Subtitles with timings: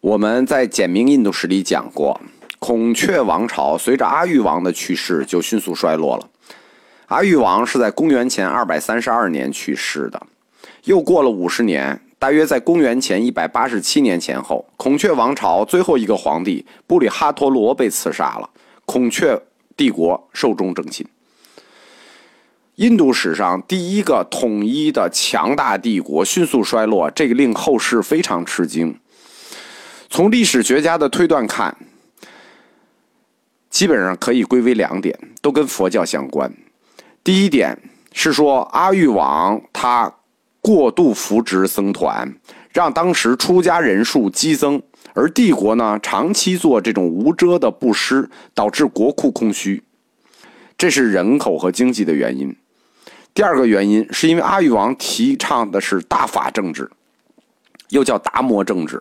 [0.00, 2.18] 我们在简明印度史里讲过，
[2.58, 6.26] 孔雀王朝随着阿育王的去世就迅速衰落了。
[7.08, 10.26] 阿育王是在公元前二百三十二年去世的，
[10.84, 18.48] 又过了五十年，大约在公元前一百八十七年前后，孔雀王朝最后一个皇帝布里哈陀罗被刺杀了，
[18.86, 19.38] 孔雀
[19.76, 21.06] 帝国寿终正寝。
[22.76, 28.98] 印度史上第一个统一的强大帝国迅速衰落，这个令后世非常吃惊。
[30.10, 31.74] 从历史学家的推断看，
[33.70, 36.52] 基本上可以归为两点，都跟佛教相关。
[37.22, 37.78] 第一点
[38.12, 40.12] 是说，阿育王他
[40.60, 42.34] 过度扶植僧团，
[42.72, 44.82] 让当时出家人数激增，
[45.14, 49.80] 而帝国呢长期做这种无遮的布施，导致国库空虚，
[50.76, 52.54] 这是人口和经济的原因。
[53.32, 56.90] 第二个原因是因为阿育王提倡的是大法政治，
[57.90, 59.00] 又叫达摩政治。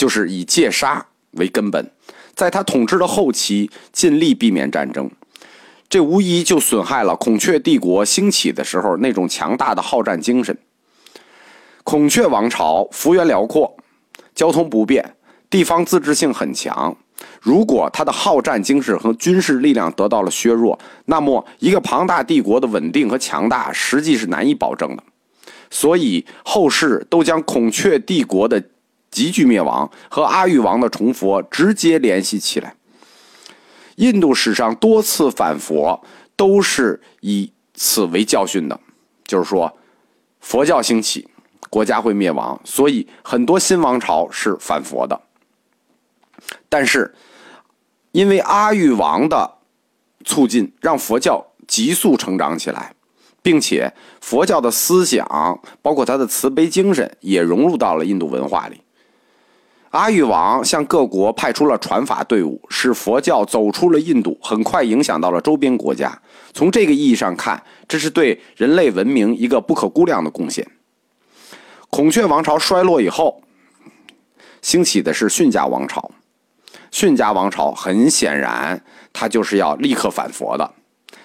[0.00, 1.90] 就是以戒杀为根本，
[2.34, 5.10] 在他统治的后期，尽力避免战争，
[5.90, 10.56] 这无疑就损害了孔雀帝国兴起的时候那种强大的好战精神。
[11.84, 13.76] 孔雀王朝幅员辽阔，
[14.34, 15.04] 交通不便，
[15.50, 16.96] 地方自治性很强。
[17.42, 25.04] 如果他的好战精神和军事力量得到了削弱，那么一个庞大帝国的稳定和强大实际是难以保证的。
[25.68, 28.64] 所以后世都将孔雀帝国的。
[29.10, 32.74] 急剧灭亡和阿育王的崇佛直接联系起来。
[33.96, 36.02] 印度史上多次反佛
[36.36, 38.80] 都是以此为教训的，
[39.24, 39.76] 就是说，
[40.40, 41.28] 佛教兴起，
[41.68, 45.20] 国家会灭亡，所以很多新王朝是反佛的。
[46.68, 47.14] 但是，
[48.12, 49.58] 因为阿育王的
[50.24, 52.94] 促进，让佛教急速成长起来。
[53.42, 55.26] 并且佛教的思想，
[55.80, 58.78] 包括他的慈悲精神，也融入到了印度文化里。
[59.90, 66.16] 阿育王向各国派出了传法队伍，使佛教走出了印度，很快影响到了周边国家。
[66.52, 70.64] 从这个意义上看，这是对人类文明一个不可估量的贡献。
[71.88, 73.42] 孔雀王朝衰落以后，
[74.62, 76.12] 兴起的是逊家王朝。
[76.92, 78.80] 逊家王朝很显然，
[79.12, 80.72] 他就是要立刻反佛的，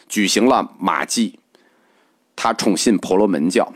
[0.09, 1.37] 举行了马祭，
[2.35, 3.71] 他宠信婆罗门教。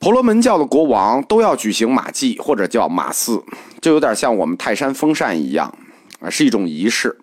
[0.00, 3.42] 婆罗门教的国王都要举行马祭或者叫马祀，
[3.80, 5.76] 就有点像我们泰山封禅一样，
[6.20, 7.18] 啊，是一种仪式。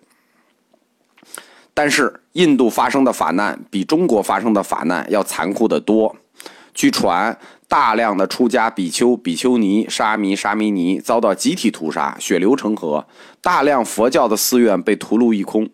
[1.72, 6.14] 但是印度发生的法难比中国发生的法难要残酷得多。
[6.74, 13.06] 据传，大量的出家比丘、比丘尼、沙弥、沙弥尼遭到集体屠杀，血流成河；
[13.40, 15.70] 大量佛教的寺院被屠戮一空，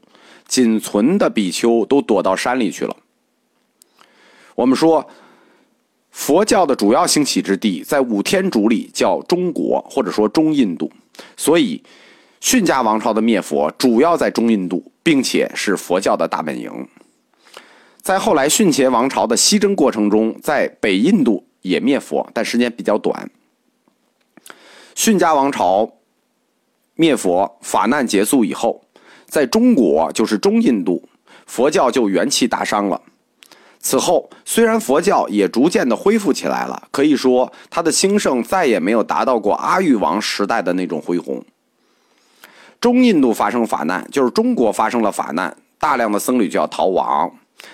[0.46, 2.96] 仅存的比丘都躲到山里去了。
[4.54, 5.10] 我们说。
[6.12, 10.92] 佛教的主要兴起之地在五天竺里，叫中国或者说中印度，
[11.36, 11.82] 所以
[12.40, 16.70] 逊家王朝的灭佛主要在中印度，并且是佛教的大本营。
[18.02, 23.30] 在后来逊且王朝的西征过程中，在北印度也灭佛，但时间比较短。
[24.94, 25.90] 逊家王朝
[26.94, 28.84] 灭佛法难结束以后，
[29.26, 31.08] 在中国就是中印度，
[31.46, 33.00] 佛教就元气大伤了。
[33.84, 41.44] 此后，虽然佛教也逐渐的恢复起来了，可以说它的兴盛再也没有达到过阿育王时代的那种恢宏。
[42.81, 47.31] 中印度发生法难，就是中国发生了法难，大量的僧侣就要逃亡，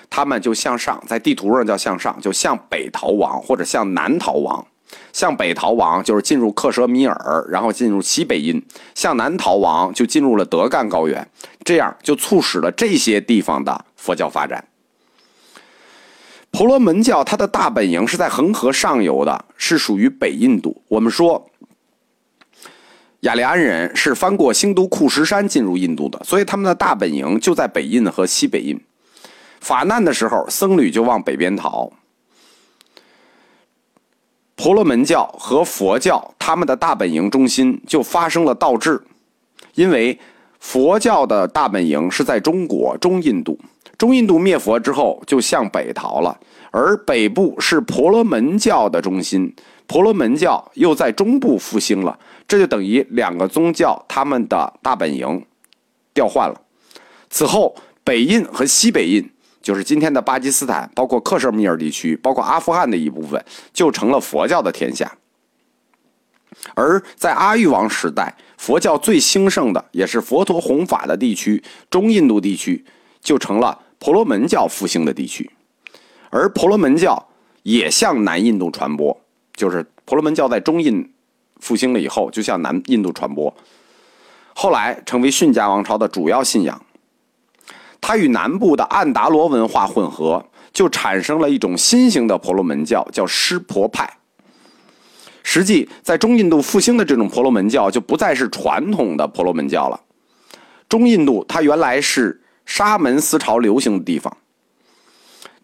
[0.08, 4.66] 他们就向上，在地图上叫向上，就向北逃亡或者向南逃亡。
[5.12, 8.58] 向北逃亡就是进入克什米尔，然后进入西北印；
[8.94, 11.28] 向南逃亡就进入了德干高原，
[11.62, 14.64] 这样就促使了这些地方的佛教发展。
[16.58, 20.82] 婆罗门教它的大本营是在恒河上游的，是属于北印度。
[20.88, 21.48] 我们说，
[23.20, 28.76] 雅利安人是翻过兴都库什山进入印度的，所以他们的大本营就在北印和西北印。
[29.60, 31.88] 法难的时候，僧侣就往北边逃。
[34.56, 39.00] 婆罗门教和佛教他们的大本营中心就发生了倒置，
[39.76, 40.18] 因为
[40.58, 43.56] 佛教的大本营是在中国中印度。
[43.96, 46.38] 中印度灭佛之后，就向北逃了，
[46.70, 49.54] 而北部是婆罗门教的中心，
[49.86, 55.44] 婆罗门教又在中部复兴了，这就等于两个宗教他们的大本营
[56.12, 56.60] 调换了。
[57.30, 57.74] 此后，
[58.04, 59.30] 北印和西北印，
[59.62, 63.42] 就是今天的巴基斯坦，包括克什米尔地区，包括阿富汗的一部分，
[63.72, 65.10] 就成了佛教的天下。
[66.74, 72.84] 而在阿育王时代，佛教最兴盛的，也是佛陀弘法的地区——中印度地区，
[73.20, 73.78] 就成了。
[74.00, 75.50] 婆罗门教复兴的地区，
[76.30, 77.28] 而婆罗门教
[77.62, 79.18] 也向南印度传播，
[79.54, 81.12] 就是婆罗门教在中印
[81.60, 83.52] 复兴了以后，就向南印度传播，
[84.54, 86.80] 后来成为逊加王朝的主要信仰。
[88.00, 94.08] 它与南部的安达罗文化混合，就产生了一种新型的婆罗门教，叫湿婆派。
[95.42, 99.98] 实际在中印度复兴的这种婆罗门教，就不再是传统的婆罗门教了。
[100.88, 104.34] 中印度它原来是沙门思潮流行的地方，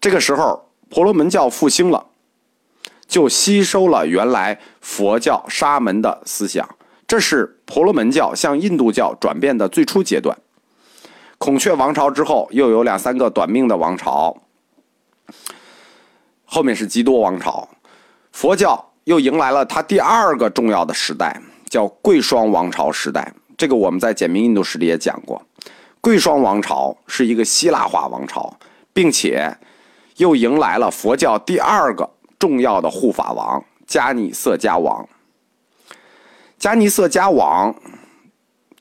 [0.04, 2.04] 这个时候婆罗门教复兴了，
[3.08, 6.68] 就吸收了原来佛教沙门的思想，
[7.06, 10.36] 这是婆罗门教向印度教转变的最初阶段。
[11.38, 14.36] 孔雀王朝之后，又有两三个短命的王朝，
[16.44, 17.66] 后面是基多王朝，
[18.30, 21.40] 佛教又迎来了它第二个重要的时代，
[21.70, 23.32] 叫贵霜王朝时代。
[23.56, 25.40] 这个我们在简明印度史里也讲过，
[26.02, 28.54] 贵霜王朝是一个希腊化王朝，
[28.92, 29.56] 并且
[30.16, 35.08] 又迎来了佛教第二个重要的护法王迦尼色迦王。
[36.58, 37.74] 迦尼色迦王。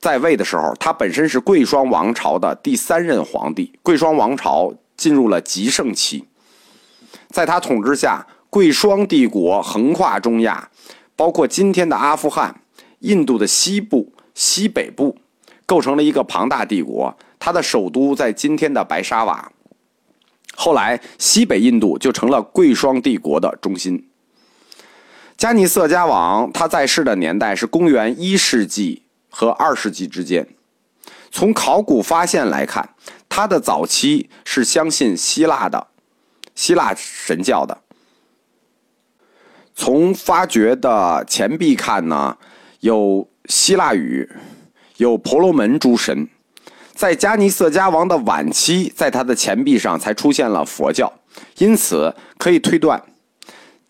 [0.00, 3.72] 在位的时候，他本身是贵霜王朝的第三任皇帝。
[3.82, 6.26] 贵霜王朝进入了极盛期，
[7.28, 10.68] 在他统治下，贵霜帝国横跨中亚，
[11.16, 12.60] 包括今天的阿富汗、
[12.98, 15.16] 印度的西部、西北部，
[15.64, 17.16] 构成了一个庞大帝国。
[17.38, 19.50] 他的首都在今天的白沙瓦。
[20.56, 24.08] 后来，西北印度就成了贵霜帝国的中心。
[25.36, 29.02] 加尼色迦王他在世的年代是公元一世纪。
[29.36, 30.46] 和二世纪之间，
[31.32, 32.90] 从考古发现来看，
[33.28, 35.88] 他的早期是相信希腊的
[36.54, 37.76] 希腊神教的。
[39.74, 42.38] 从发掘的钱币看呢，
[42.78, 44.30] 有希腊语，
[44.98, 46.28] 有婆罗门诸神。
[46.94, 51.12] 在迦尼色迦王的晚期，在他的钱币上才出现了佛教，
[51.58, 53.02] 因此可以推断，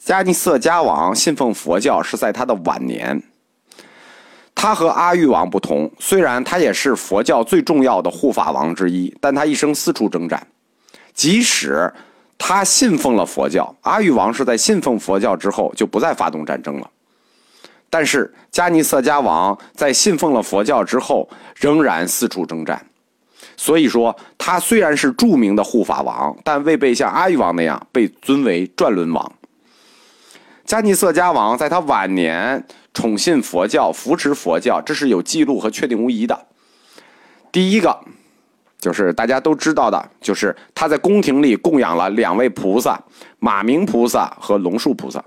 [0.02, 3.22] 迦尼色迦王信奉佛教是在他的晚年。
[4.54, 10.46] 他和阿育王不同，虽然他也是佛教最重要的护法王之一，但他一生四处征战。
[11.12, 11.92] 即使
[12.38, 16.90] 他信奉了佛教，阿育王是在信奉佛教之后就不再发动战争了。
[17.90, 22.84] 但是迦尼色迦王在信奉了佛教之后，仍然四处征战。
[23.56, 29.32] 所以说，他虽然是著名的护法王，但未被像阿育王那样被尊为转轮王。
[30.66, 32.64] 迦尼色迦王在他晚年。
[32.96, 36.46] 宠信佛教，扶持佛教，这是有记录和确定无疑的。
[37.50, 37.98] 第一个，
[38.78, 42.96] 就是大家都知道的，就是他在宫廷里供养了两位菩萨，
[43.40, 45.20] 马明菩萨和龙树菩萨。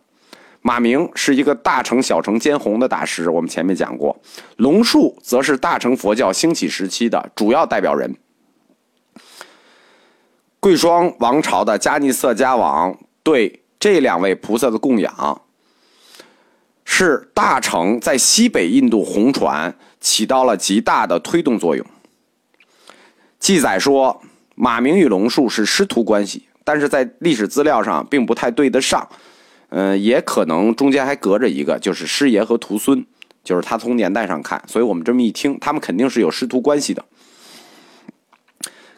[0.61, 4.19] 马明是一个大乘小乘兼弘的大师，我们前面讲过。
[4.57, 8.15] 龙树则是大乘佛教兴起时期的主要代表人。
[10.59, 15.41] 贵霜王朝的迦尼色迦王对这两位菩萨的供养。
[16.89, 21.85] 是大乘在西北印度红传起到了极大的推动作用。
[23.39, 24.21] 记载说，
[24.55, 29.07] 马明与龙树是师徒关系，但是在历史资料上并不太对得上。
[29.69, 33.05] 嗯，也可能中间还隔着一个，就是师爷和徒孙，
[33.43, 37.03] 就是他从年代上看，所以我们这么一听，他们肯定是有师徒关系的。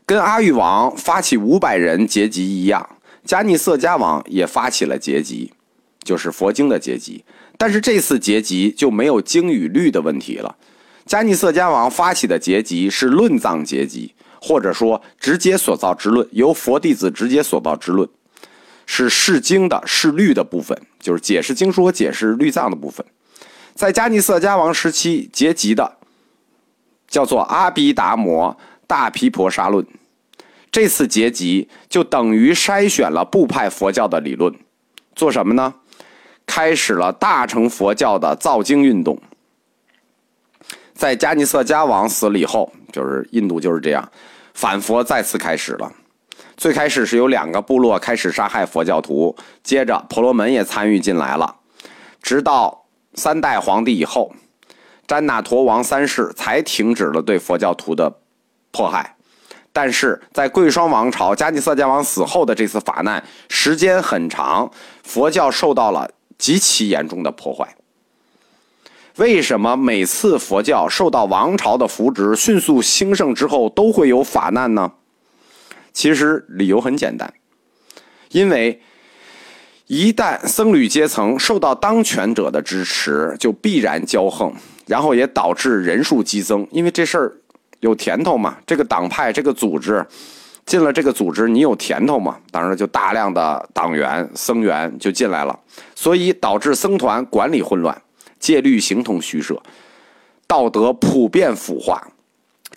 [0.06, 2.88] 跟阿育王发起五百人结集一样，
[3.26, 5.52] 迦尼色迦王也发起了结集，
[6.04, 7.24] 就是佛经的结集。
[7.58, 10.56] 但是这次结集就没有经与律的问题了。
[11.06, 18.08] 迦尼色迦王发起的结集是论藏结集，或者说直接所造之论，由佛弟子直接所造之论，
[18.92, 23.06] 是释经的释律的部分，就是解释经书和解释律藏的部分。
[23.76, 25.98] 在迦尼色迦王时期结集的，
[27.08, 29.86] 叫做阿毗达摩大毗婆沙论。
[30.72, 34.52] 这次结集就等于筛选了部派佛教的理论，
[35.14, 35.76] 做什么呢？
[36.48, 39.22] 开始了大乘佛教的造经运动。
[40.96, 44.12] 在迦尼色迦王死了以后，就是印度就是这样，
[44.56, 45.94] 反佛再次开始了。
[46.60, 51.56] 最开始是有两个部落开始杀害佛教徒，接着婆罗门也参与进来了，
[52.22, 54.32] 直到三代皇帝以后，
[55.08, 58.14] 詹那陀王三世才停止了对佛教徒的
[58.72, 59.16] 迫害。
[59.72, 64.70] 但是在贵霜王朝迦尼色迦王死后的这次法难时间很长，
[65.04, 66.12] 佛教受到了。
[66.40, 67.76] 极其严重的破坏。
[69.18, 74.90] 为什么每次佛教受到王朝的扶植、迅速兴盛之后都会有法难呢？
[75.94, 77.34] 其实理由很简单，
[78.32, 78.82] 因为
[79.88, 84.54] 一旦僧侣阶层受到当权者的支持，就必然骄横，
[84.88, 86.68] 然后也导致人数激增。
[86.72, 87.34] 因为这事儿
[87.80, 90.06] 有甜头嘛，这个党派、这个组织。
[90.66, 92.38] 进了这个组织，你有甜头嘛？
[92.52, 95.60] 当然，就大量的党员、僧员就进来了，
[95.96, 98.00] 所以导致僧团管理混乱。
[98.40, 99.60] 戒律形同虚设，
[100.46, 102.08] 道德普遍腐化。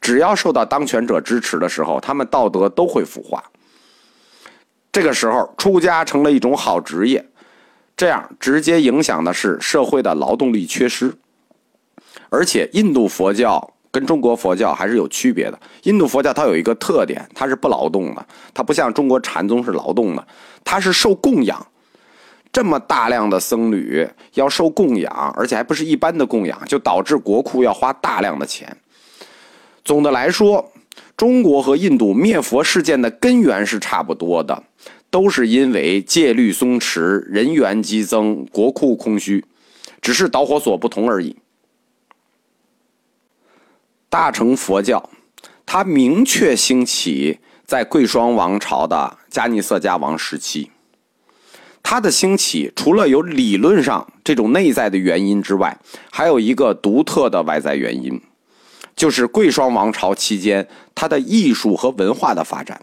[0.02, 3.42] 只要受到当权者支持的时候，他们道德都会腐化。
[4.90, 7.24] 这个时候，出家成了一种好职业，
[7.96, 11.14] 这样直接影响的是社会的劳动力缺失。
[12.28, 15.58] 而且，印度佛教跟中国佛教还是有区别的。
[15.84, 20.26] 印度佛教它有一个特点，它是不劳动的，它不像中国禅宗是劳动的，
[20.64, 21.64] 它是受供养。
[22.52, 28.76] 这么大量的僧侣要受供养，而且还不是一般的供养，就导致国库要花大量的钱。
[29.84, 30.72] 总的来说，
[31.16, 34.62] 中国和印度灭佛事件的根源是差不多的，
[35.10, 39.44] 都是因为戒律松弛、人员激增、国库空虚，
[40.00, 41.36] 只是导火索不同而已。
[44.08, 45.10] 大乘佛教，
[45.64, 50.70] 它明确兴起在贵霜王朝的迦尼色迦王时期。
[51.82, 55.76] 它的兴起，除了有理论上这种内在的原因之外，
[56.10, 58.20] 还有一个独特的外在原因，
[58.94, 62.80] 就是贵霜王朝期间它的艺术和文化的发展，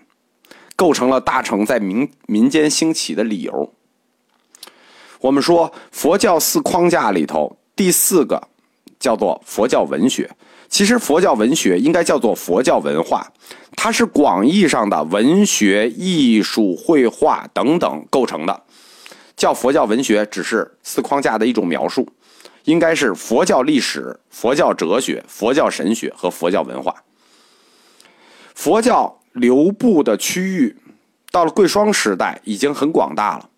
[0.76, 3.74] 构成了大乘在民民间兴起的理由。
[5.22, 8.48] 我们说佛教四框架里头第四个
[9.00, 10.30] 叫做佛教文学，
[10.70, 13.32] 其实佛教文学应该叫做佛教文化，
[13.76, 18.64] 它是广义上的文学、艺术、绘画等等构成的。
[19.36, 22.06] 叫佛教文学只是四框架的一种描述，
[22.70, 26.94] 应该是佛教历史、佛教哲学、佛教神学和佛教文化。
[28.54, 30.78] 佛教流布的区域
[31.32, 33.50] 到了贵霜时代已经很广大了。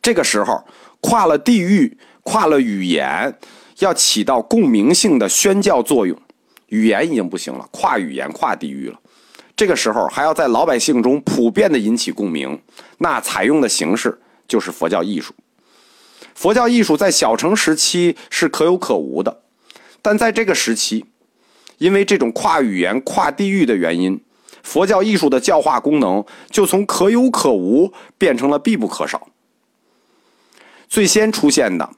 [0.00, 0.64] 这个时候
[1.00, 3.36] 跨了地域、跨了语言，
[3.80, 6.16] 要起到共鸣性的宣教作用。
[6.68, 9.00] 语言已经不行了，跨语言、跨地域了。
[9.56, 12.56] 这个时候还要在老百姓中普遍的引起共鸣，
[12.98, 14.16] 那采用的形式。
[14.48, 15.34] 就是佛教艺术，
[16.36, 19.40] 佛教艺术在小乘时期是可有可无的，
[20.02, 21.06] 但在这个时期，
[21.78, 24.20] 因为这种跨语言、跨地域的原因，
[24.62, 29.26] 佛教艺术的教化功能就从可有可无变成了必不可少。
[30.88, 31.88] 最先出现的，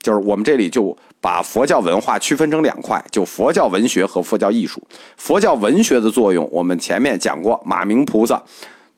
[0.00, 4.82] 就是我们这里就把佛教文化区分成两块，就佛教文学和佛教艺术。
[5.16, 8.42] 佛教文学的作用，我们前面讲过，马明菩萨。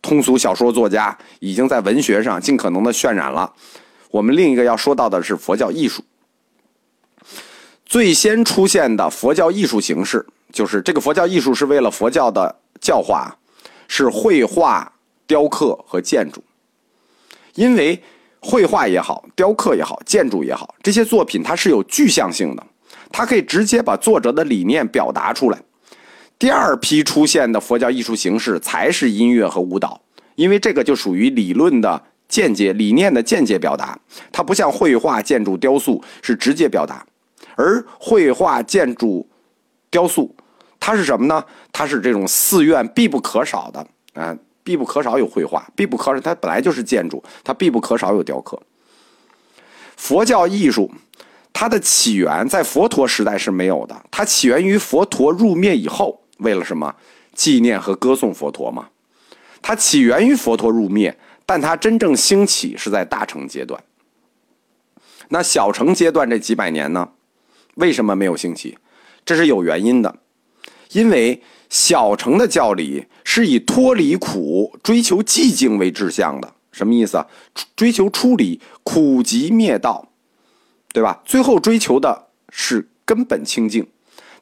[0.00, 3.52] 通俗小说作家已经在文学上尽可能的渲染了。
[4.11, 6.03] 我们另一个要说到的是佛教艺术。
[7.85, 13.35] 最先出现的佛教艺术形式，就是这个佛教艺术是为了佛教的教化，
[13.88, 14.93] 是绘画、
[15.27, 16.43] 雕刻和建筑。
[17.55, 18.00] 因为
[18.41, 22.67] 绘画也好，雕刻也好，建筑也好，这些作品它是有具象性的，
[23.11, 25.59] 它可以直接把作者的理念表达出来。
[26.38, 30.00] 第二批出现的佛教艺术形式才是音乐和舞蹈，
[30.37, 33.99] 因为这个就属于理论的间接、理念的间接表达，
[34.30, 37.04] 它不像绘画、建筑、雕塑是直接表达，
[37.56, 39.26] 而绘画、建筑、
[39.90, 40.35] 雕塑，
[40.78, 41.42] 它是什么呢？
[41.73, 48.61] 它是这种寺院必不可少的啊，必不可少有绘画，必不可少它本来就是建筑，它必不可少有雕刻。
[49.97, 50.90] 佛教艺术，
[51.52, 56.20] 它的起源在佛陀时代是没有的，它起源于佛陀入灭以后。
[56.38, 56.94] 为了什么？
[57.35, 58.88] 纪念和歌颂佛陀嘛。
[59.61, 61.18] 它起源于佛陀入灭，
[61.49, 63.83] 但它真正兴起是在大乘阶段。
[65.31, 67.09] 那小乘阶段这几百年呢？
[67.76, 68.76] 为什么没有兴起？
[69.25, 70.14] 这是有原因的。
[70.93, 76.52] 因为小乘的教理是以脱离苦、追求寂静为志向的。
[76.71, 77.26] 什么意思啊？
[77.75, 80.11] 追求出离，苦集灭道，
[80.93, 81.23] 对吧？
[81.25, 83.87] 最后追求的是根本清净。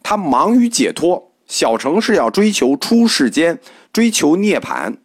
[0.03, 1.31] 他忙于解脱。
[1.47, 3.61] 小乘是要追求出世间，
[3.93, 4.97] 追求涅槃。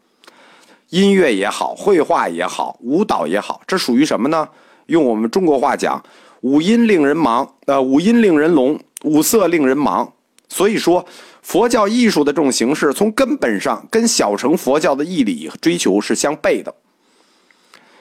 [0.91, 4.47] 音乐也好，绘画也好，舞蹈也好，这属于什么呢？
[4.87, 6.03] 用我们中国话讲，
[6.41, 10.09] 五音令人盲，呃，五音令人聋，五色令人盲。
[10.49, 11.05] 所以说，
[11.41, 16.75] 佛教艺术的这种形式，从根本上跟小乘佛教的义理追求是相悖的。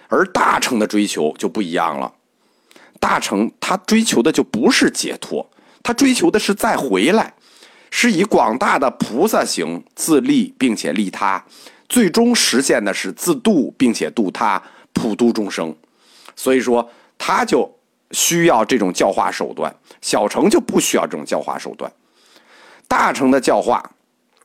[0.09, 2.13] 而大乘的追求就不一样了，
[2.99, 5.49] 大乘他追求的就不是解脱，
[5.81, 7.33] 他追求的是再回来。
[7.93, 11.45] 是以广大的菩萨行自利并且利他，
[11.91, 14.63] 最终实现的是自度并且度他，
[14.95, 15.77] 普度众生。
[16.35, 17.71] 所以说，他就
[18.13, 21.93] 需要这种教化手段，小乘就不需要这种教化手段。
[22.89, 23.91] 大乘的教化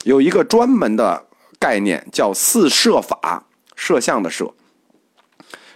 [0.03, 1.25] 有一个专门的
[1.57, 3.45] 概念，叫四摄法，
[3.77, 4.53] 摄像的摄。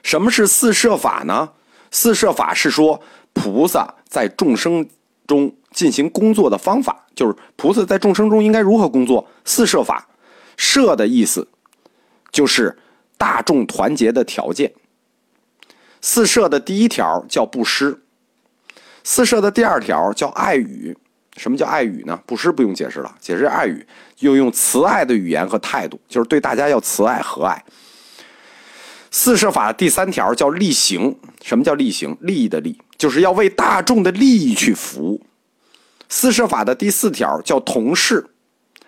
[0.03, 1.51] 什么是四摄法呢？
[1.91, 4.85] 四摄法是说菩萨在众生
[5.25, 5.55] 中。
[5.71, 9.23] 进行工作的方法，就是菩萨在众生中应该如何工作。
[9.45, 10.09] 四摄法，
[10.57, 11.47] 摄的意思
[12.31, 12.77] 就是
[13.17, 14.71] 大众团结的条件。
[16.01, 18.01] 四摄的第一条叫布施，
[19.03, 20.97] 四摄的第二条叫爱语，
[21.35, 22.17] 什么叫爱语呢？
[22.25, 23.85] 布施不用解释了，解释爱语，
[24.19, 27.59] 又用慈爱的语言和态度，就是对大家要慈爱和蔼。
[29.11, 32.15] 四摄法第三条叫利行，什么叫利行？
[32.21, 35.25] 利益的利，就是要为大众的利益去服务。
[36.07, 38.25] 四摄法的第四条叫同事，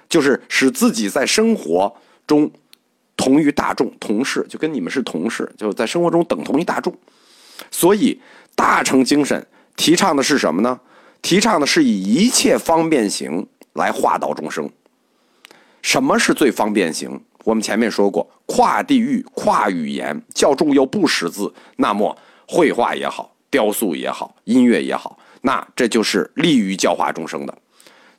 [0.07, 1.93] 就是使自己在生活
[2.25, 2.51] 中
[3.21, 6.91] 同于大众，同事就跟你们是同事，就在生活中等同于大众。
[7.69, 8.19] 所以
[8.55, 10.79] 大乘精神提倡的是什么呢？
[11.21, 14.67] 提倡的是以一切方便行来化导众生。
[15.83, 17.21] 什么是最方便行？
[17.43, 27.55] 我们前面说过，跨地域、跨语言，教众又不识字，那么绘画也好，雕塑也好，音乐也好，那这就是利于教化众生的。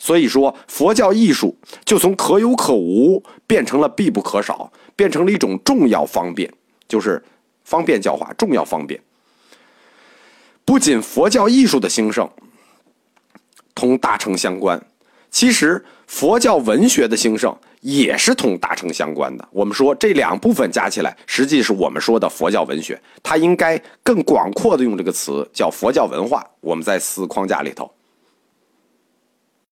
[0.04, 6.52] 所以说，佛教艺术就从可有可无变成了必不可少，变成了一种重要方便，
[6.88, 7.22] 就是
[7.62, 9.00] 方便教化，重要方便。
[10.64, 12.28] 不仅佛教艺术的兴盛
[13.76, 14.84] 同大乘相关，
[15.30, 19.48] 其实佛教文学的兴盛也是同大乘相关的。
[19.52, 26.44] 我们说这两部分加起来，实际是我们说的佛教文学，它应该更广阔的用这个词叫佛教文化。
[26.60, 27.88] 我们在思框架里头。